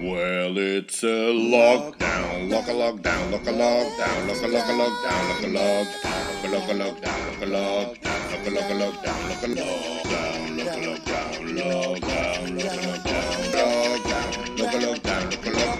[0.00, 5.28] Well, it's a lockdown, lock a lockdown, lock a lockdown, lock a lock a lockdown,
[5.28, 9.42] lock a lockdown, lock a lockdown, lock a lockdown, lock a lock a lockdown, lock
[9.42, 15.50] a lockdown, lock a lockdown, lockdown, lock a lockdown, lockdown, lock a lockdown, lock a
[15.50, 15.78] lock.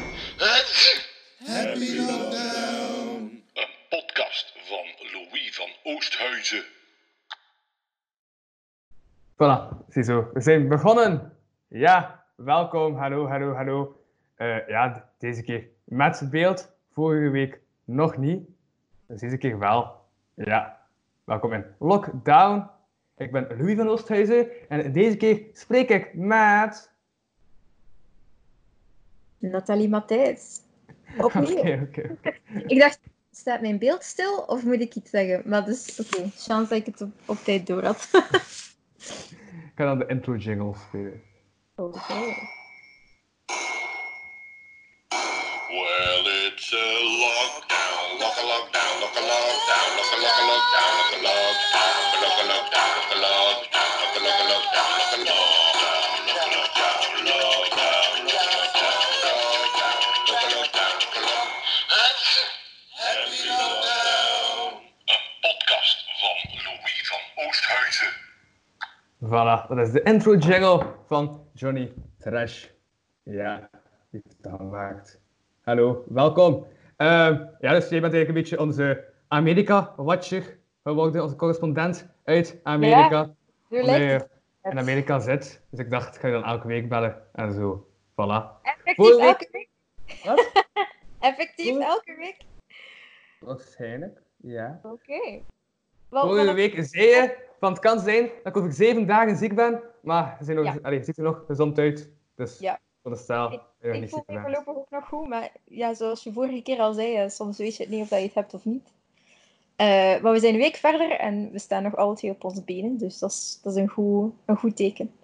[1.46, 3.42] Happy lockdown.
[3.54, 6.64] Een podcast van Louis van Oosthuizen.
[9.36, 10.30] Voilà, ziezo.
[10.32, 11.32] We zijn begonnen.
[11.68, 12.96] Ja, welkom.
[12.96, 13.99] Hallo, hallo, hallo.
[14.40, 16.72] Eh, ja, deze keer met beeld.
[16.92, 18.48] Vorige week nog niet.
[19.06, 19.94] Dus deze keer wel.
[20.34, 20.86] Ja,
[21.24, 22.66] welkom in Lockdown.
[23.16, 26.92] Ik ben Louis van Oosthuizen en deze keer spreek ik met...
[29.38, 30.60] Nathalie Matthijs.
[31.18, 31.58] Opnieuw.
[31.58, 32.34] Oké, oké, oké.
[32.66, 35.42] Ik dacht, staat mijn beeld stil of moet ik iets zeggen?
[35.44, 38.08] Maar dus, oké, chance dat ik het op, op tijd door had.
[39.70, 41.22] Ik ga dan de intro jingle spelen.
[41.74, 42.58] Oké.
[45.70, 46.76] Well, it's a
[47.22, 51.70] lockdown, lock a lockdown, lock a lockdown, lock a lock lockdown, lock a lockdown,
[52.20, 56.50] lock a lockdown, lock a lockdown, lock a lock lockdown, lock a lockdown, lock a
[56.50, 56.98] lockdown,
[57.30, 58.98] lockdown, lock a lockdown,
[60.26, 61.50] lock lockdown, lock a lock.
[62.90, 64.74] Happy lockdown.
[65.06, 68.12] Een podcast van Louis van Oosthuizen.
[69.20, 72.66] Voilà, dat is de intro jingle van Johnny Trash.
[73.22, 73.70] Ja,
[74.10, 75.20] die het gemaakt.
[75.70, 76.66] Hallo, welkom.
[76.96, 83.34] Ehm, ja, dus jij bent eigenlijk een beetje onze Amerika-watcher geworden, onze correspondent uit Amerika.
[83.68, 83.88] Tuurlijk.
[83.88, 84.28] Omdat je
[84.70, 85.62] in Amerika zit.
[85.70, 87.86] Dus ik dacht, ik ga je dan elke week bellen en zo.
[88.10, 88.60] Voilà.
[88.62, 89.68] Effectief elke week?
[90.24, 90.52] Wat?
[91.30, 92.36] Effectief elke week?
[93.40, 94.80] Waarschijnlijk, ja.
[94.82, 95.42] Oké.
[96.10, 99.54] Vorige wel- week zei je van het kan zijn dat ik over zeven dagen ziek
[99.54, 100.78] ben, maar je, zijn nog, Ja.
[100.82, 102.10] allee, je ziet er nog gezond uit.
[102.34, 102.78] Dus Ja.
[103.02, 106.22] Voor de stijl, Ik- Ik niet voel me voorlopig ook nog goed, maar ja, zoals
[106.22, 108.54] je vorige keer al zei, soms weet je het niet of dat je het hebt
[108.54, 108.92] of niet.
[109.76, 109.86] Eh,
[110.22, 112.98] maar we zijn een week verder en we staan nog alle twee op onze benen,
[112.98, 115.14] dus dat is, dat is een, goed, een goed teken.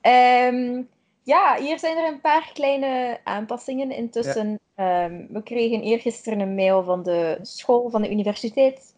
[0.00, 0.82] Ehm,
[1.22, 4.58] ja, hier zijn er een paar kleine aanpassingen intussen.
[4.74, 8.94] Ehm, we kregen eergisteren een mail van de school, van de universiteit,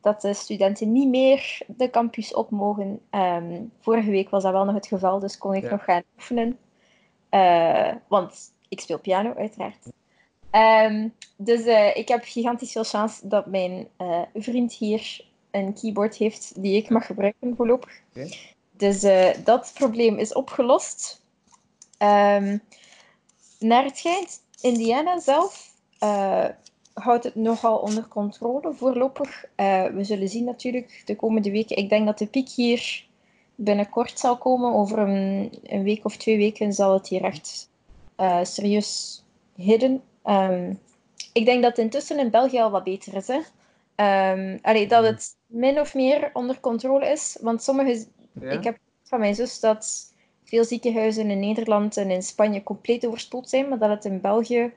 [0.00, 3.00] dat de studenten niet meer de campus op mogen.
[3.10, 5.70] Ehm, vorige week was dat wel nog het geval, dus kon ik Ja.
[5.70, 6.58] nog gaan oefenen.
[7.32, 9.86] Eh, want ik speel piano, uiteraard.
[10.50, 16.16] Ehm, dus eh, ik heb gigantisch veel chance dat mijn eh, vriend hier een keyboard
[16.16, 18.02] heeft die ik mag gebruiken voorlopig.
[18.76, 19.00] Dus
[19.44, 21.22] dat probleem is opgelost.
[21.98, 22.58] Ehm,
[23.58, 25.74] naar het schijnt, Indiana zelf
[26.92, 29.44] houdt het nogal onder controle voorlopig.
[29.92, 31.76] We zullen zien natuurlijk de komende weken.
[31.76, 33.06] Ik denk dat de piek hier
[33.54, 34.72] binnenkort zal komen.
[34.72, 37.70] Over een, een week of twee weken zal het hier echt
[38.16, 39.22] eh, serieus
[39.54, 40.02] hidden.
[40.22, 40.74] Ehm,
[41.32, 43.26] ik denk dat het intussen in België al wat beter is.
[43.26, 43.40] Hè?
[43.94, 47.38] Ehm, allee, dat het min of meer onder controle is.
[47.40, 48.06] Want sommige...
[48.40, 48.50] Ja?
[48.50, 50.12] Ik heb van mijn zus dat
[50.44, 54.72] veel ziekenhuizen in Nederland en in Spanje compleet overspoeld zijn, maar dat het in België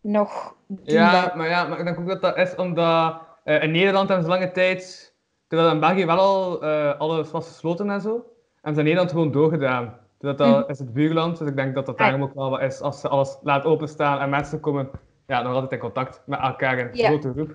[0.00, 0.54] nog...
[0.82, 4.26] Ja, maar ja, maar ik denk ook dat dat is omdat eh, in Nederland hebben
[4.26, 5.11] ze lange tijd,
[5.52, 8.10] terwijl in België wel al eh, alles was gesloten en zo,
[8.54, 9.84] hebben ze in Nederland gewoon doorgedaan.
[10.18, 10.70] Dus dat, dat Mhm.
[10.70, 12.00] is het buurland, dus ik denk dat dat Ah.
[12.00, 12.80] daarom ook wel wat is.
[12.80, 14.90] Als ze alles laat openstaan en mensen komen
[15.26, 17.54] ja, nog altijd in contact met elkaar in grote groep,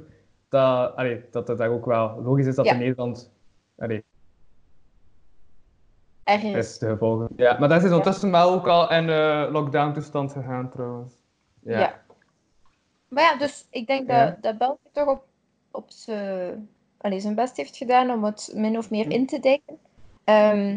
[0.49, 3.31] dat, allee, dat het daar ook wel logisch is dat in Nederland
[3.77, 4.03] allee,
[6.25, 6.77] is.
[6.77, 7.27] de gevolgen.
[7.35, 11.13] Ja, maar dat is ondertussen wel ook al in eh, lockdown toestand gegaan trouwens.
[11.59, 11.79] Ja.
[11.79, 12.01] Ja.
[13.07, 14.25] Maar ja, dus ik denk Ja.
[14.25, 15.23] dat, dat België toch op,
[15.71, 19.77] op zijn, allee, zijn best heeft gedaan om het min of meer in te dijken.
[20.23, 20.73] Ehm,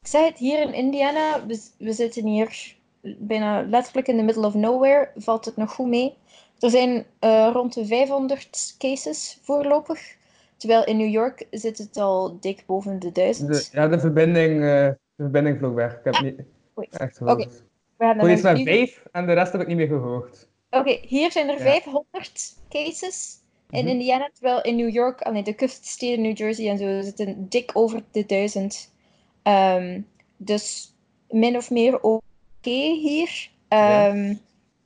[0.00, 2.76] ik zei het, hier in Indiana, we, we zitten hier
[3.18, 6.16] bijna letterlijk in the middle of nowhere, valt het nog goed mee.
[6.58, 10.16] Er zijn eh, rond de 500 cases voorlopig,
[10.56, 13.48] terwijl in New York zit het al dik boven de 1000.
[13.48, 15.92] De, ja, de verbinding, eh, de verbinding vloog weg.
[15.92, 16.40] Ik heb niet
[16.78, 16.88] Oei.
[16.90, 17.44] echt gehoord.
[17.44, 17.50] Oké.
[17.96, 20.48] We gaan naar vijf en de rest heb ik niet meer gehoord.
[20.70, 21.70] Oké, hier zijn er Ja.
[21.70, 23.88] 500 cases in Mhm.
[23.92, 28.02] Indiana, terwijl in New York, allee, de kuststeden, New Jersey en zo, zitten dik over
[28.10, 28.92] de duizend.
[29.42, 30.00] Ehm,
[30.36, 30.94] dus
[31.28, 32.20] min of meer oké
[32.70, 33.50] hier.
[33.68, 34.06] Ja.
[34.08, 34.34] Ehm,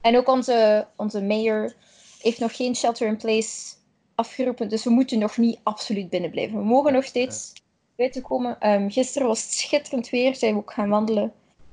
[0.01, 1.75] En ook onze, onze mayor
[2.21, 3.75] heeft nog geen shelter in place
[4.15, 6.59] afgeroepen, dus we moeten nog niet absoluut binnen blijven.
[6.59, 7.53] We mogen nog steeds
[7.97, 8.61] buiten komen.
[8.61, 11.33] Ehm, gisteren was het schitterend weer, zijn we ook gaan wandelen.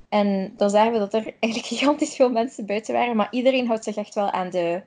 [0.10, 3.84] En dan zagen we dat er eigenlijk gigantisch veel mensen buiten waren, maar iedereen houdt
[3.84, 4.82] zich echt wel aan de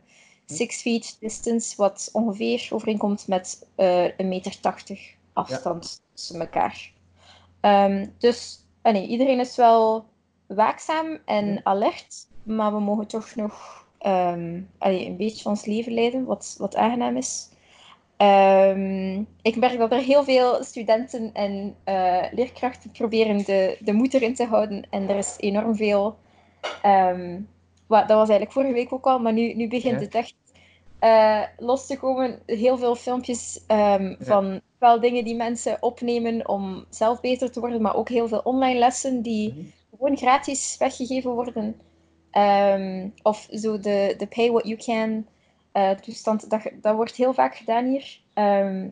[0.57, 6.93] 6 feet distance, wat ongeveer overeenkomt met eh een meter 80 afstand tussen elkaar.
[7.61, 10.05] Ehm, dus ah nee, iedereen is wel
[10.47, 11.61] waakzaam en Ja.
[11.63, 12.29] alert.
[12.43, 13.85] maar we mogen toch nog
[14.79, 17.49] allee, een beetje ons leven leiden, wat, wat aangenaam is.
[18.17, 24.15] Ehm, ik merk dat er heel veel studenten en eh, leerkrachten proberen de, de moed
[24.15, 24.87] erin te houden.
[24.91, 26.19] En er is enorm veel.
[27.91, 30.05] Wa- dat was eigenlijk vorige week ook al, maar nu, nu begint Ja.
[30.05, 30.35] het echt
[30.99, 32.41] eh, los te komen.
[32.47, 37.83] Heel veel filmpjes ehm, van wel dingen die mensen opnemen om zelf beter te worden,
[37.83, 39.61] maar ook heel veel online lessen die Mhm.
[39.91, 41.81] gewoon gratis weggegeven worden.
[42.31, 45.27] Ehm, of zo de, de pay what you can
[45.73, 48.21] eh, toestand, dat, dat wordt heel vaak gedaan hier.
[48.35, 48.89] Ehm,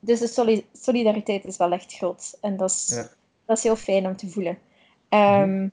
[0.00, 2.38] dus de soli- solidariteit is wel echt groot.
[2.40, 3.08] En dat is, Ja.
[3.46, 4.58] dat is heel fijn om te voelen.
[5.08, 5.68] Ehm,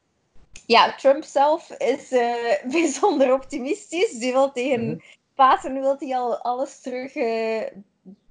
[0.66, 2.34] Ja, Trump zelf is eh,
[2.72, 4.12] bijzonder optimistisch.
[4.12, 4.98] Die wil tegen Mhm.
[5.36, 7.62] Pasen wil hij al alles terug eh,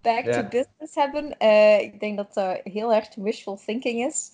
[0.03, 1.39] back to business hebben.
[1.39, 4.33] Eh, ik denk dat dat heel erg wishful thinking is.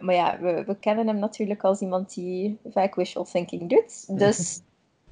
[0.00, 4.18] Maar ja, we, we kennen hem natuurlijk als iemand die vaak wishful thinking doet.
[4.18, 4.60] Dus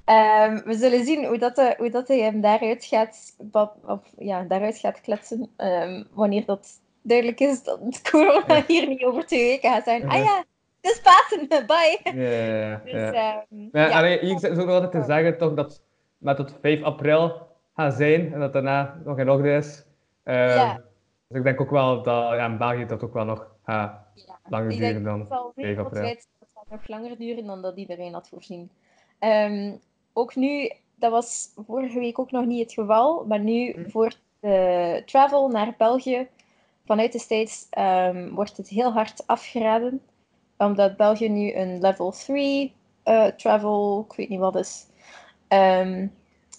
[0.04, 3.36] ehm, we zullen zien hoe, dat, de- hoe dat hij hem daaruit gaat,
[3.86, 5.50] of, ja, daaruit gaat kletsen.
[5.56, 6.68] ehm, wanneer dat
[7.02, 7.80] duidelijk is dat
[8.10, 10.08] corona hier niet over twee weken gaat zijn.
[10.08, 10.44] Ah ja,
[10.84, 11.98] is Pasen, bye!
[12.04, 12.80] Ja, ja, ja.
[12.84, 13.98] Dus, ehm, Ja, ja.
[13.98, 15.82] allee, hier zit ook altijd te zeggen toch dat
[16.18, 17.46] met tot 5 april
[17.76, 19.84] gaat zijn en dat daarna nog in orde is.
[20.24, 20.80] Ehm, Ja.
[21.28, 24.38] Dus ik denk ook wel dat ja, in België dat ook wel nog gaat Ja,
[24.48, 26.02] langer ik duren dan het zal 5 zeker april.
[26.06, 28.70] het gaat nog langer duren dan dat iedereen had voorzien.
[29.18, 29.72] Ehm,
[30.12, 33.88] ook nu, dat was vorige week ook nog niet het geval, maar nu Hm.
[33.90, 36.28] voor de travel naar België
[36.86, 37.66] vanuit de States
[38.30, 40.00] wordt het heel hard afgeraden,
[40.58, 42.72] omdat België nu een level 3
[43.02, 44.86] eh, travel, ik weet niet wat is.
[45.48, 46.06] Ehm,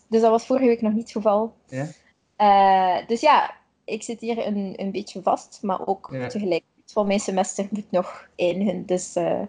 [0.08, 1.54] dus dat was vorige week nog niet het geval.
[1.68, 1.88] Ja?
[2.36, 6.28] Eh, dus ja, ik zit hier een, een beetje vast, maar ook Ja.
[6.28, 6.64] tegelijk.
[6.94, 8.86] Want mijn semester moet nog eindigen.
[8.86, 9.42] Dus eh,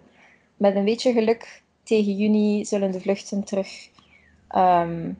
[0.57, 3.89] met een beetje geluk tegen juni zullen de vluchten terug.
[4.47, 5.11] ehm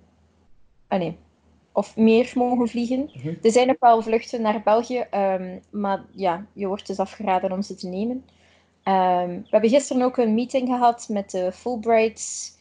[0.88, 1.18] ah nee,
[1.72, 3.10] of meer mogen vliegen.
[3.14, 3.34] Mhm.
[3.42, 7.62] Er zijn nog wel vluchten naar België, ehm, maar ja, je wordt dus afgeraden om
[7.62, 8.26] ze te nemen.
[8.88, 12.56] Ehm, we hebben gisteren ook een meeting gehad met de Fulbright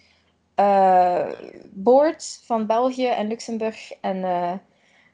[0.54, 1.28] eh,
[1.70, 3.92] Board van België en Luxemburg.
[4.00, 4.52] En eh,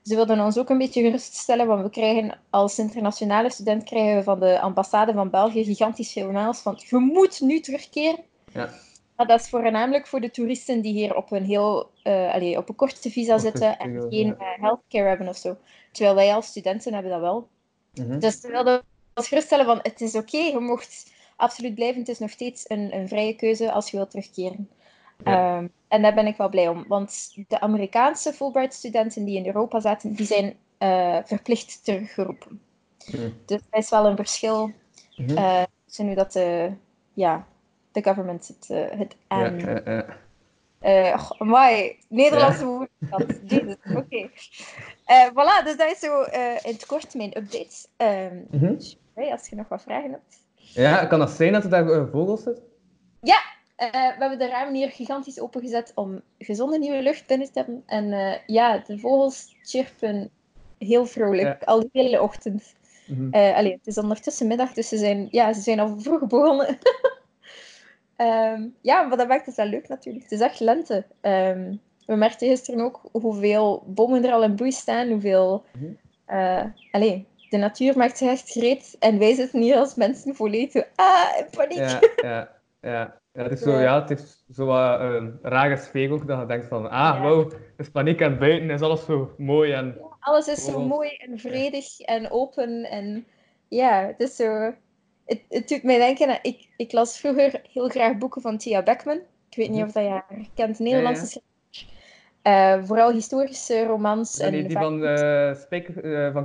[0.02, 4.22] ze wilden ons ook een beetje geruststellen, want we krijgen als internationale student krijgen we
[4.22, 8.24] van de ambassade van België gigantisch veel mails van je moet nu terugkeren.
[8.52, 8.70] Ja.
[9.16, 12.68] Maar dat is voornamelijk voor de toeristen die hier op een heel, eh, allee, op
[12.68, 15.56] een korte visa zitten en geen healthcare hebben of zo.
[15.90, 17.48] Terwijl wij als studenten hebben dat wel.
[17.94, 18.18] Mhm.
[18.18, 18.82] Dus ze wilden
[19.14, 21.98] ons geruststellen van het is oké, je mocht absoluut blijven.
[22.00, 24.68] Het is nog steeds een, een vrije keuze als je wilt terugkeren.
[25.24, 25.56] Ja.
[25.56, 26.84] Ehm, en daar ben ik wel blij om.
[26.88, 32.60] Want de Amerikaanse Fulbright-studenten die in Europa zaten, die zijn eh, verplicht teruggeroepen.
[33.12, 33.30] Mhm.
[33.46, 34.72] Dus dat is wel een verschil
[35.16, 35.36] Mhm.
[35.36, 36.72] eh tussen hoe dat de,
[37.12, 37.46] ja,
[37.92, 39.58] de government het, eh, het aan...
[39.58, 40.06] ja, ja.
[40.78, 42.90] Eh, goh, amai, Nederlandse woord.
[43.46, 44.30] Jezus, oké.
[45.04, 47.86] Eh, voilà, dus dat is zo in het kort mijn update.
[47.96, 48.74] Ehm, Mhm.
[49.14, 50.36] Hey, als je nog wat vragen hebt.
[50.54, 52.64] Ja, kan dat zijn dat er daar eh, vogels zitten?
[53.82, 57.82] Eh, we hebben de ramen hier gigantisch opengezet om gezonde nieuwe lucht binnen te hebben.
[57.86, 60.30] En eh, ja, de vogels chirpen
[60.78, 62.74] heel vrolijk, al de hele ochtend.
[63.30, 66.78] Allee, het is ondertussen middag, dus ze zijn, ja, ze zijn al vroeg begonnen.
[68.16, 70.24] Ehm, ja, maar dat maakt het wel leuk natuurlijk.
[70.24, 71.06] Het is echt lente.
[71.20, 71.74] Ehm,
[72.06, 75.64] we merkten gisteren ook hoeveel bomen er al in bloei staan, hoeveel...
[76.90, 80.82] Allee, de natuur maakt zich echt gereed en wij zitten hier als mensen volledig zo,
[80.94, 81.78] ah, in paniek.
[81.78, 82.48] Ja, ja,
[82.80, 83.20] ja.
[83.32, 84.00] ja, het is zo, Ja.
[84.00, 87.58] het heeft zo wat een rare sfeer ook, dat je denkt van, ah, wow, er
[87.76, 89.96] is paniek en buiten is alles zo mooi en...
[90.20, 90.86] Alles is zo Oh.
[90.86, 92.84] mooi en vredig en open.
[92.90, 93.26] En
[93.68, 94.74] ja, het is zo.
[95.24, 96.38] Het, het doet mij denken.
[96.42, 99.20] Ik, ik las vroeger heel graag boeken van Tia Beckman.
[99.50, 99.86] Ik weet niet Mhm.
[99.86, 101.40] of dat je haar kent, Nederlandse
[102.42, 104.38] Eh, vooral historische romans.
[104.38, 105.02] En die, van,
[105.54, 106.44] Spijker, eh, van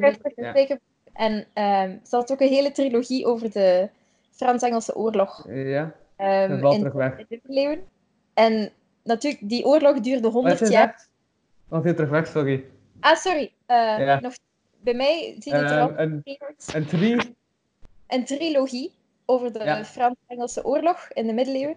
[0.00, 0.50] Kruistocht en Ja.
[0.50, 0.78] Spijker-
[1.12, 3.88] En ehm, ze had ook een hele trilogie over de
[4.30, 5.46] Frans-Engelse oorlog.
[5.48, 6.82] Ja, ehm, in,
[7.18, 7.84] de middeleeuwen.
[8.34, 8.72] En
[9.04, 11.06] natuurlijk, die oorlog duurde Wat 100 is jaar.
[11.82, 12.64] viel terug weg, sorry.
[13.00, 13.52] Ah, sorry.
[13.66, 14.20] Ja.
[14.20, 14.34] nog,
[14.80, 15.92] bij mij ziet het Ehm, erop.
[15.98, 16.20] een,
[18.08, 18.92] een trilogie
[19.26, 19.84] over de Ja.
[19.84, 21.76] Frans-Engelse oorlog in de middeleeuwen.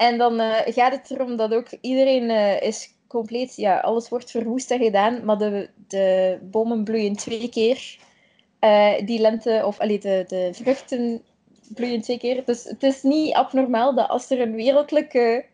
[0.00, 4.30] En dan eh, gaat het erom dat ook iedereen eh, is compleet, ja, alles wordt
[4.30, 7.98] verwoest en gedaan, maar de, de bomen bloeien twee keer.
[8.58, 11.22] eh, die lente, of allee, de, de vruchten
[11.74, 12.44] bloeien twee keer.
[12.44, 15.44] Dus het is niet abnormaal dat als er een wereldlijke,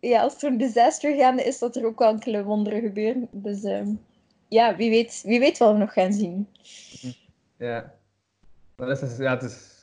[0.00, 3.28] ja, als er een disaster gaande is, dat er ook enkele wonderen gebeuren.
[3.30, 3.88] Dus ehm,
[4.48, 6.48] ja, wie weet, wie weet wat we nog gaan zien.
[7.58, 7.94] Ja.
[8.76, 9.73] Dat is, ja, het is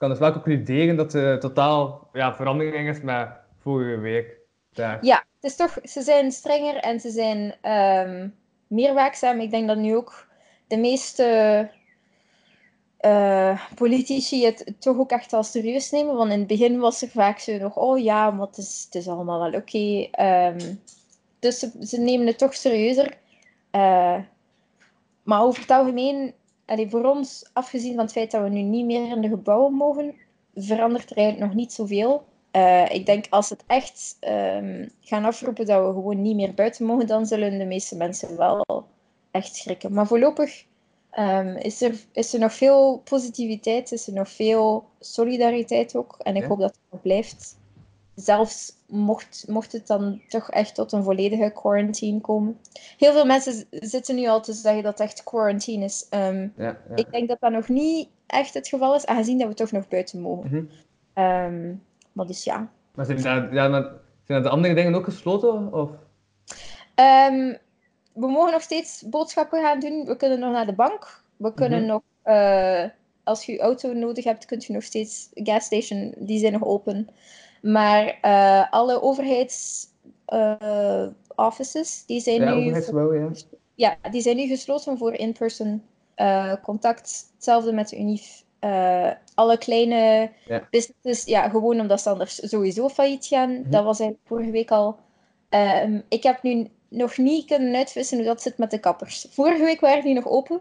[0.00, 3.28] kan dus wel concluderen dat er totaal ja, verandering is met
[3.58, 4.36] vorige week.
[4.72, 5.04] Daar.
[5.04, 8.28] Ja, het is toch, ze zijn strenger en ze zijn ehm,
[8.66, 9.40] meer waakzaam.
[9.40, 10.26] Ik denk dat nu ook
[10.66, 11.24] de meeste
[12.96, 16.14] eh, politici het toch ook echt wel serieus nemen.
[16.14, 18.94] Want in het begin was er vaak zo nog, oh ja, maar het is, het
[18.94, 20.08] is allemaal wel oké.
[20.10, 20.74] Ehm,
[21.38, 23.18] dus ze, ze, nemen het toch serieuzer.
[23.72, 24.18] Uh,
[25.22, 26.34] maar over het algemeen,
[26.70, 29.72] allee, voor ons, afgezien van het feit dat we nu niet meer in de gebouwen
[29.72, 30.14] mogen,
[30.54, 32.24] verandert er eigenlijk nog niet zoveel.
[32.52, 36.86] Uh, ik denk als het echt um, gaan afroepen dat we gewoon niet meer buiten
[36.86, 38.64] mogen, dan zullen de meeste mensen wel
[39.30, 39.92] echt schrikken.
[39.92, 40.64] Maar voorlopig
[41.18, 46.16] um, is, er, is er nog veel positiviteit, is er nog veel solidariteit ook.
[46.22, 46.48] En ik Ja.
[46.48, 47.58] hoop dat het nog blijft.
[48.20, 52.58] Zelfs mocht, mocht het dan toch echt tot een volledige quarantine komen.
[52.96, 56.06] Heel veel mensen zitten nu al te zeggen dat het echt quarantine is.
[56.10, 56.94] Ehm, Ja, ja.
[56.94, 59.88] Ik denk dat dat nog niet echt het geval is, aangezien dat we toch nog
[59.88, 60.50] buiten mogen.
[60.50, 60.64] Mhm.
[61.14, 61.74] Ehm,
[62.12, 62.70] maar dus ja.
[62.94, 63.90] Maar zijn, daar, ja, maar
[64.24, 65.72] zijn de andere dingen ook gesloten?
[65.72, 65.90] Of?
[66.94, 67.54] Ehm,
[68.12, 70.04] we mogen nog steeds boodschappen gaan doen.
[70.04, 71.22] We kunnen nog naar de bank.
[71.36, 71.88] We kunnen Mhm.
[71.88, 72.84] nog, eh,
[73.24, 77.08] als je je auto nodig hebt, kunt je nog steeds gasstation, die zijn nog open.
[77.60, 79.86] Maar eh, alle overheids
[80.26, 81.06] eh,
[82.06, 83.30] die zijn Ja, nu ja.
[83.74, 85.82] ja, die zijn nu gesloten voor in-person
[86.14, 87.30] eh, contact.
[87.34, 88.44] Hetzelfde met de UNIF.
[89.34, 90.66] Alle kleine Ja.
[90.70, 93.50] businesses, ja, gewoon omdat ze anders sowieso failliet gaan.
[93.60, 93.70] Mhm.
[93.70, 94.96] Dat was eigenlijk vorige week al.
[95.48, 99.26] Ehm, ik heb nu nog niet kunnen uitvissen hoe dat zit met de kappers.
[99.30, 100.60] Vorige week waren die nog open,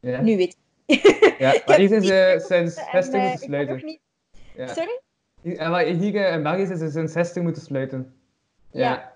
[0.00, 0.56] Ja, nu weet
[0.86, 1.36] ik.
[1.38, 1.54] ja.
[1.66, 3.86] maar hier zijn ze sinds En, 60 moeten ik heb nog sluiten.
[3.86, 4.00] niet...
[4.56, 4.66] Ja.
[4.66, 5.00] Sorry?
[5.42, 8.14] Hier, eh, in België zijn ze sinds 60 moeten sluiten.
[8.70, 8.80] Ja.
[8.80, 9.10] Ja.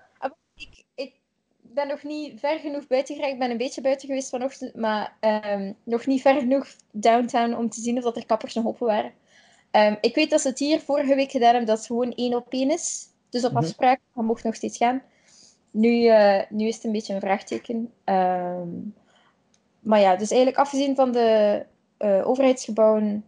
[0.55, 1.13] Ik, ik
[1.61, 3.33] ben nog niet ver genoeg buiten geraakt.
[3.33, 7.69] Ik ben een beetje buiten geweest vanochtend, maar ehm, nog niet ver genoeg downtown om
[7.69, 9.11] te zien of dat er kappers nog open waren.
[9.71, 12.35] Ehm, ik weet dat ze het hier vorige week gedaan hebben dat het gewoon één
[12.35, 13.05] op één is.
[13.29, 13.59] Dus op Mhm.
[13.59, 15.01] afspraak, maar mocht nog steeds gaan.
[15.71, 17.93] Nu, eh, nu is het een beetje een vraagteken.
[18.03, 18.69] Ehm,
[19.79, 21.65] maar ja, dus eigenlijk afgezien van de
[21.97, 23.25] eh, overheidsgebouwen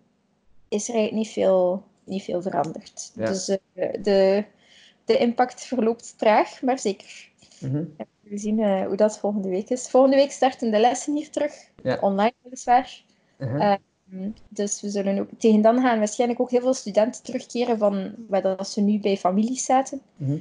[0.68, 3.12] is er eigenlijk niet veel, niet veel veranderd.
[3.16, 3.26] Ja.
[3.26, 3.58] Dus eh,
[4.02, 4.44] de,
[5.06, 7.30] de impact verloopt traag, maar zeker.
[7.60, 7.84] Mhm.
[8.22, 9.90] We zien eh, hoe dat volgende week is.
[9.90, 11.54] Volgende week starten de lessen hier terug.
[11.84, 11.98] Ja.
[12.02, 13.04] Online weliswaar.
[13.38, 13.76] Mhm.
[14.06, 18.14] Mm, Dus we zullen ook tegen dan gaan waarschijnlijk ook heel veel studenten terugkeren van
[18.28, 20.02] waar dat ze nu bij families zaten.
[20.16, 20.38] Mhm.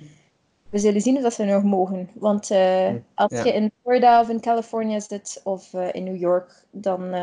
[0.70, 2.08] We zullen zien of dat ze nog mogen.
[2.14, 3.44] Want eh, Mm, als ja.
[3.44, 7.14] je in Florida of in California zit of in New York, dan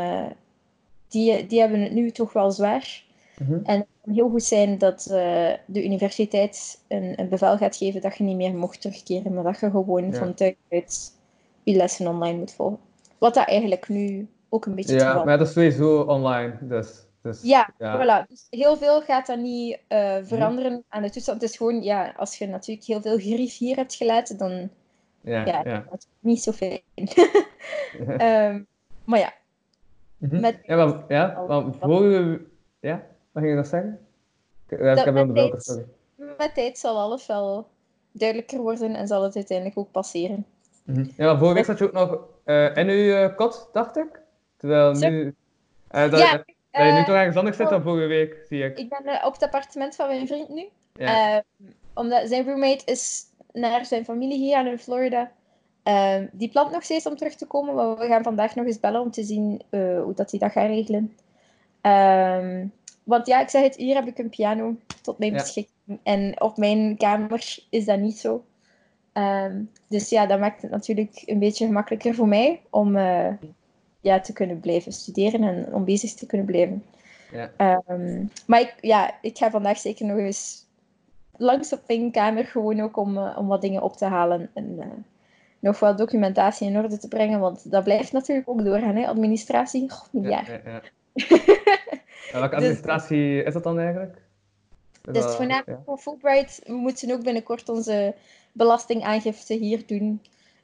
[1.08, 3.04] die, die hebben het nu toch wel zwaar.
[3.38, 3.60] Mhm.
[3.64, 8.02] En het kan heel goed zijn dat uh, de universiteit een, een, bevel gaat geven
[8.02, 10.18] dat je niet meer mocht terugkeren, maar dat je gewoon Ja.
[10.18, 11.14] van thuis uit
[11.64, 12.80] je lessen online moet volgen.
[13.18, 16.58] Wat dat eigenlijk nu ook een beetje Ja, maar dat is sowieso online.
[16.62, 17.98] Dus, dus, ja, ja.
[17.98, 18.28] voilà.
[18.30, 21.42] Dus heel veel gaat dat niet uh, veranderen aan de toestand.
[21.42, 24.70] Het is gewoon, ja, als je natuurlijk heel veel grief hier hebt gelaten, dan
[25.22, 25.86] ja, ja, ja.
[25.90, 26.82] dat is niet zo fijn.
[26.96, 28.68] um,
[29.06, 29.34] maar ja.
[30.18, 30.40] Mhm.
[30.40, 31.46] Met, ja, maar, ja,
[31.80, 32.42] vorige...
[32.80, 33.06] Ja,
[33.42, 34.00] ging je nog zeggen?
[34.68, 35.86] Ik, ik heb welke, sorry.
[36.38, 37.68] Met tijd zal alles wel
[38.12, 40.46] duidelijker worden en zal het uiteindelijk ook passeren.
[40.84, 41.12] Mm -hmm.
[41.18, 44.22] Ja, vorige week zat je ook nog uh, in uw uh, kot, dacht ik.
[44.58, 45.36] Terwijl nu...
[45.92, 46.32] Uh, dat, ja,
[46.72, 48.78] dat je nu toch ergens anders zit dan vorige week, zie ik.
[48.78, 50.70] Ik ben op het appartement van mijn vriend nu.
[50.94, 51.36] Ja.
[51.36, 51.42] Uh,
[51.94, 55.32] omdat zijn roommate is naar zijn familie hier in Florida.
[55.84, 58.80] Uh, die plant nog steeds om terug te komen, maar we gaan vandaag nog eens
[58.80, 61.18] bellen om te zien uh, hoe dat hij dat gaat regelen.
[61.82, 62.74] Um,
[63.06, 65.38] want ja, ik zeg het, hier heb ik een piano tot mijn Ja.
[65.38, 66.00] beschikking.
[66.04, 68.44] En op mijn kamer is dat niet zo.
[69.14, 73.28] Um, dus ja, dat maakt het natuurlijk een beetje gemakkelijker voor mij om uh,
[74.00, 76.84] ja, te kunnen blijven studeren en om bezig te kunnen blijven.
[77.32, 77.82] Ja.
[77.88, 80.66] Um, maar ik, ja, ik ga vandaag zeker nog eens
[81.38, 84.76] langs op mijn kamer, gewoon ook om, uh, om wat dingen op te halen en
[84.80, 84.86] uh,
[85.60, 89.08] nog wat documentatie in orde te brengen, want dat blijft natuurlijk ook doorgaan, hè?
[89.08, 90.82] administratie, oh, ja, ja, ja.
[92.32, 94.16] ja, welke administratie dus, is dat dan eigenlijk?
[95.06, 95.84] Is dus dat, voornamelijk ja.
[95.86, 96.62] voor Fulbright.
[96.64, 98.16] We moeten ook binnenkort onze
[98.52, 100.22] belastingaangifte hier doen.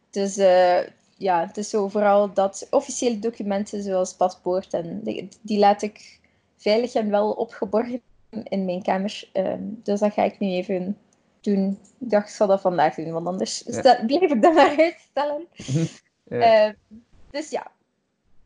[0.10, 0.80] Dus uh,
[1.18, 6.20] ja, het is zo vooral dat officiële documenten zoals paspoort en die, die laat ik
[6.58, 8.02] veilig en wel opgeborgen
[8.44, 9.30] in mijn kamer.
[9.34, 10.98] Um, dus dat ga ik nu even
[11.42, 11.80] doen.
[12.00, 14.04] Ik dacht, ik zal dat vandaag doen, want anders ja.
[14.06, 15.48] blijf ik dat maar uitstellen.
[16.40, 16.68] ja.
[16.68, 16.74] uh,
[17.30, 17.72] dus ja,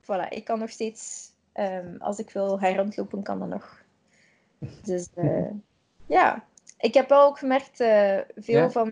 [0.02, 0.30] voilà.
[0.30, 3.84] Ik kan nog steeds, um, als ik wil gaan rondlopen, kan dat nog.
[4.84, 5.52] Dus uh,
[6.08, 6.44] ja,
[6.78, 8.70] ik heb wel ook gemerkt, uh, veel ja.
[8.70, 8.92] van...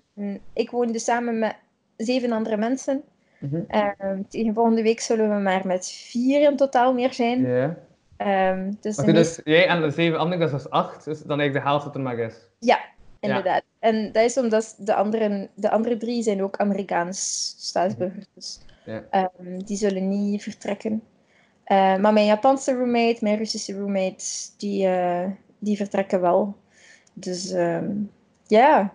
[0.54, 1.56] Ik woonde samen met
[1.98, 3.04] zeven andere mensen.
[3.40, 3.66] Mm -hmm.
[3.70, 7.42] uh, tegen volgende week zullen we maar met vier in totaal meer zijn.
[7.42, 7.78] Ja.
[8.18, 11.66] Ehm, dus dus jij en de zeven anderen, dat is dus acht, dus dan eigenlijk
[11.66, 12.36] de helft wat er maar is.
[12.60, 12.80] Ja,
[13.20, 13.64] inderdaad.
[13.80, 18.26] En dat is omdat de andere, de andere drie zijn ook Amerikaans staatsburgers.
[18.34, 19.04] Dus Ja.
[19.10, 21.04] ehm, die zullen niet vertrekken.
[21.64, 24.26] Eh, maar mijn Japanse roommate, mijn Russische roommate,
[24.58, 25.30] die, eh,
[25.60, 26.56] die vertrekken wel.
[27.14, 27.92] Dus ehm,
[28.48, 28.94] ja.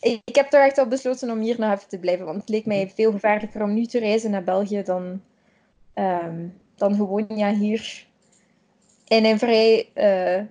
[0.00, 2.26] Ik, heb toch echt wel besloten om hier nog even te blijven.
[2.26, 5.22] Want het leek mij veel gevaarlijker om nu te reizen naar België dan,
[5.94, 8.06] ehm, dan gewoon ja, hier
[9.08, 10.42] in een vrij eh,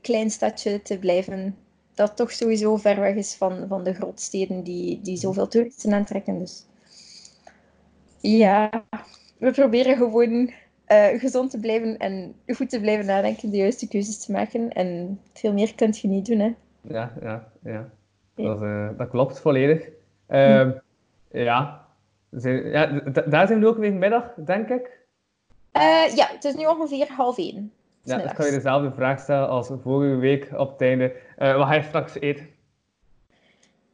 [0.00, 1.56] klein stadje te blijven.
[1.94, 6.38] Dat toch sowieso ver weg is van, van de grootsteden die, die zoveel toeristen aantrekken.
[6.38, 6.66] Dus
[8.20, 8.84] ja,
[9.38, 10.50] we proberen gewoon
[10.84, 14.72] eh, gezond te blijven en goed te blijven nadenken, de juiste keuzes te maken.
[14.72, 16.54] En veel meer kun je niet doen, hè.
[16.80, 17.90] Ja, ja, ja.
[18.34, 18.44] Ja.
[18.44, 19.88] Dat, eh, dat klopt volledig.
[20.26, 20.70] Ehm,
[21.30, 21.86] ja.
[22.30, 24.98] Zijn- ja, d- daar zijn we ook weer middag, denk ik.
[25.72, 27.72] Eh, ja, het is nu ongeveer half één.
[28.02, 28.36] Ja, Smiddags.
[28.36, 31.12] kan je dezelfde vraag stellen als vorige week op het einde.
[31.36, 32.48] Wat ga je straks eten?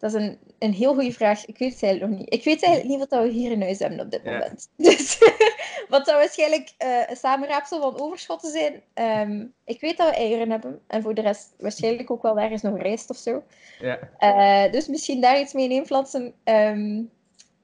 [0.05, 1.45] Dat is een, een heel goede vraag.
[1.47, 2.35] Ik weet het eigenlijk nog niet.
[2.35, 4.31] Ik weet eigenlijk niet wat we hier in huis hebben op dit Ja.
[4.31, 4.69] moment.
[4.77, 5.19] Dus,
[5.89, 8.83] wat zou waarschijnlijk eh, een samenraapsel van overschotten zijn.
[8.95, 10.81] Ehm, ik weet dat we eieren hebben.
[10.87, 13.43] En voor de rest waarschijnlijk ook wel ergens nog rijst of zo.
[13.81, 16.35] Ja, Eh, dus misschien daar iets mee inplanten.
[16.45, 17.03] Ehm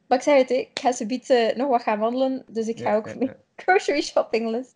[0.07, 2.45] maar ik zei het, ik ga ze bieden nog wat gaan wandelen.
[2.49, 4.75] Dus ik ga ja, ook ja, mijn grocery shopping list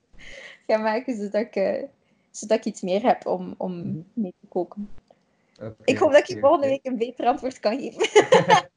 [0.67, 1.83] gaan maken, zodat ik, eh,
[2.31, 3.55] zodat ik iets meer heb om, Mhm.
[3.59, 4.89] om mee te koken.
[5.85, 8.09] Ik hoop dat ik oké, volgende week een beter antwoord kan geven.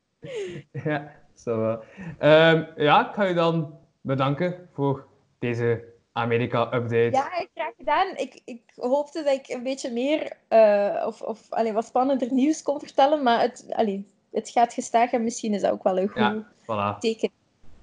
[0.84, 1.84] Ja, zo wel.
[2.19, 5.07] Ehm, ja, ik ga je dan bedanken voor
[5.39, 7.10] deze Amerika-update.
[7.12, 8.15] Ja, graag gedaan.
[8.15, 12.62] Ik, ik hoopte dat ik een beetje meer eh, of, of allee, wat spannender nieuws
[12.62, 16.07] kon vertellen, maar het, allee, het gaat gestaag en misschien is dat ook wel een
[16.07, 16.46] goed Ja,
[16.96, 17.00] voilà.
[17.00, 17.29] teken.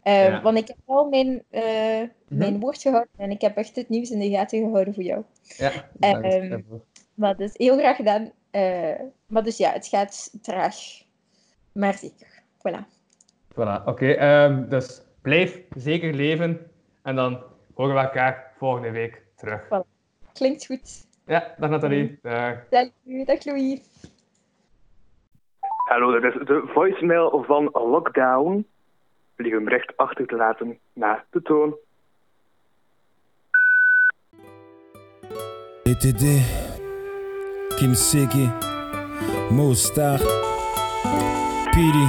[0.02, 0.42] Eh, Ja.
[0.42, 2.08] Want ik heb wel mijn, eh, Mhm.
[2.28, 5.22] mijn woord gehouden en ik heb echt het nieuws in de gaten gehouden voor jou.
[5.42, 5.70] Ja,
[6.00, 6.80] Ehm, daarvoor.
[7.14, 8.32] Maar dus heel graag gedaan.
[8.54, 10.74] Eh, maar dus ja, het gaat traag,
[11.72, 12.42] maar zeker.
[12.58, 12.86] Voilà.
[13.52, 14.10] Voilà, oké.
[14.12, 16.70] ehm, dus blijf zeker leven
[17.02, 17.42] en dan
[17.74, 19.68] horen we elkaar volgende week terug.
[20.32, 21.06] Klinkt goed.
[21.26, 22.18] Ja, dag Nathalie.
[22.22, 22.68] Dag.
[22.70, 22.88] Dag,
[23.24, 23.80] dag Louis.
[25.88, 28.66] Hallo, dit is de voicemail van Lockdown.
[29.34, 31.74] Wil je hem recht achter te laten na de toon.
[37.78, 38.52] Kim Cee,
[39.50, 40.20] Mo Star,
[41.72, 42.08] Piri,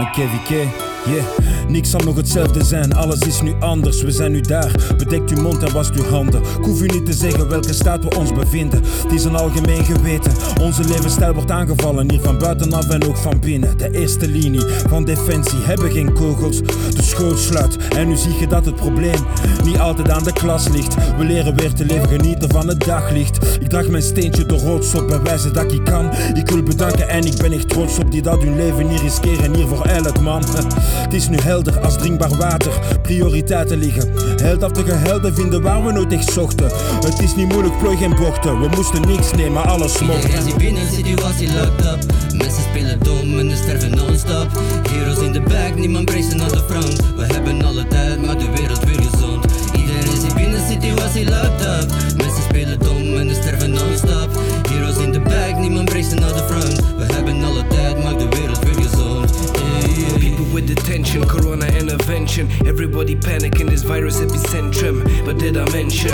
[0.00, 0.91] e Kevin K.
[1.06, 1.24] Yeah,
[1.68, 4.02] niks zal nog hetzelfde zijn, alles is nu anders.
[4.02, 6.40] We zijn nu daar, bedekt uw mond en wast uw handen.
[6.40, 8.82] Ik hoef u niet te zeggen welke staat we ons bevinden.
[9.02, 12.10] Het is een algemeen geweten, onze levensstijl wordt aangevallen.
[12.10, 13.78] Hier van buitenaf en ook van binnen.
[13.78, 16.60] De eerste linie van defensie hebben geen kogels.
[16.60, 19.20] De schoot sluit en nu zie je dat het probleem
[19.64, 20.94] niet altijd aan de klas ligt.
[21.16, 23.58] We leren weer te leven, genieten van het daglicht.
[23.60, 26.10] Ik draag mijn steentje de roods op, bij wijze dat ik kan.
[26.34, 29.54] Ik wil bedanken en ik ben echt trots op die dat hun leven niet riskeren.
[29.54, 30.42] Hier voor elk man.
[30.94, 32.72] Het is nu helder als drinkbaar water.
[33.02, 34.12] Prioriteiten liggen.
[34.42, 36.70] Heldhaftige helden vinden waar we nooit echt zochten.
[37.04, 38.60] Het is niet moeilijk, plooi geen bochten.
[38.60, 40.22] We moesten niks nemen, alles mocht.
[40.22, 44.48] Iedereen zit binnen, situatie locked up Mensen spelen dom en de sterven non-stop
[44.90, 48.50] Heroes in de back, niemand bracen aan de front We hebben alle tijd, maar de
[48.50, 49.44] wereld weer gezond
[49.76, 54.28] Iedereen zit binnen, situatie locked up Mensen spelen dom en de sterven non-stop
[54.68, 56.91] Heroes in de back, niemand bracen aan de front
[60.52, 62.48] with detention, corona intervention.
[62.66, 65.24] Everybody panic in this virus epicentrum.
[65.24, 66.12] But did I mention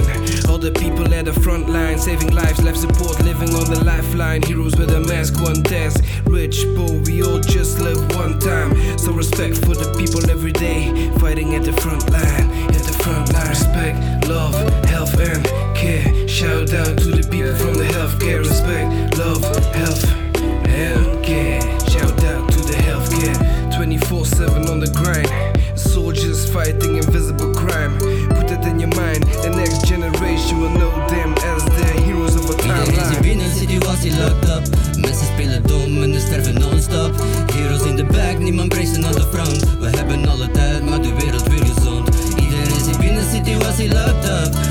[0.48, 4.42] all the people at the front line, saving lives, life support, living on the lifeline?
[4.42, 6.02] Heroes with a mask, one test.
[6.26, 8.98] Rich, poor, we all just live one time.
[8.98, 13.32] So respect for the people every day, fighting at the front line, at the front
[13.32, 13.48] line.
[13.48, 15.44] Respect, love, health, and
[15.76, 16.28] care.
[16.28, 18.38] Shout out to the people from the healthcare.
[18.38, 19.42] Respect, love,
[19.74, 20.27] health,
[24.08, 25.28] 24 7 on the grind.
[25.78, 27.98] Soldiers fighting invisible crime.
[28.30, 32.48] Put it in your mind, the next generation will know them as the heroes of
[32.48, 33.20] Iedereen zit timeline.
[33.20, 34.64] binnen, situatie locked up
[34.96, 37.12] Mensen spelen dom en de sterven non-stop
[37.52, 41.12] Heroes in de back, niemand bracen aan de front We hebben alle tijd, maar de
[41.14, 42.08] wereld weer gezond
[42.40, 44.67] Iedereen zit binnen, situatie locked up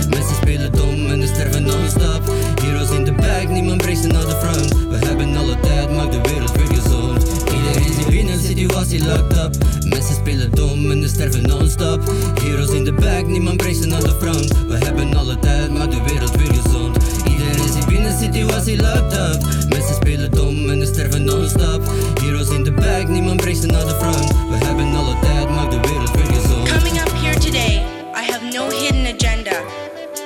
[11.07, 12.01] en de sterven non-stop.
[12.41, 14.47] Heroes in back, niemand bracen aan de front.
[14.67, 16.97] We hebben alle tijd, maak de wereld weer gezond.
[17.29, 19.41] Iedereen zit binnen, situatie locked up.
[19.69, 21.81] Mensen spelen dom en de sterven non-stop.
[22.21, 24.31] Heroes in back, niemand bracen aan de front.
[24.49, 26.69] We hebben alle tijd, maak de wereld weer gezond.
[26.69, 27.83] Coming up here today,
[28.15, 29.57] I have no hidden agenda.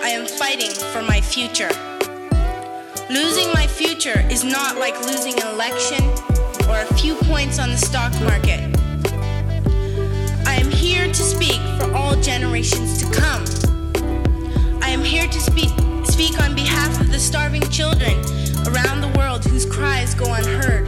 [0.08, 1.72] I am fighting for my future.
[3.10, 6.04] Losing my future is not like losing an election
[6.70, 8.60] or a few points on the stock market.
[10.52, 13.46] I am here to speak for all generations to come.
[14.84, 15.70] I am here to speak,
[16.04, 18.20] speak on behalf of the starving children
[18.68, 20.86] around the world whose cries go unheard.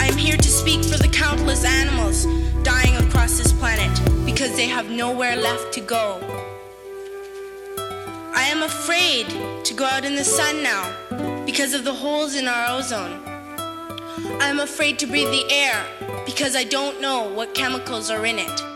[0.00, 2.24] I am here to speak for the countless animals
[2.64, 3.94] dying across this planet
[4.24, 6.18] because they have nowhere left to go.
[8.34, 9.26] I am afraid
[9.64, 13.27] to go out in the sun now because of the holes in our ozone.
[14.40, 15.84] I am afraid to breathe the air
[16.24, 18.67] because I don't know what chemicals are in it.